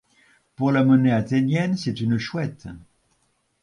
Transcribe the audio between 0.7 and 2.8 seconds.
la monnaie athénienne, c'est une chouette.